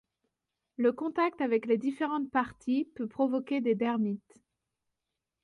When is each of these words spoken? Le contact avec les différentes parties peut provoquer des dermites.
Le 0.77 0.91
contact 0.93 1.41
avec 1.41 1.67
les 1.67 1.77
différentes 1.77 2.31
parties 2.31 2.85
peut 2.95 3.05
provoquer 3.07 3.61
des 3.61 3.75
dermites. 3.75 4.41